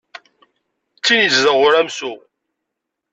[0.95, 2.13] D tin yezdeɣ uramsu.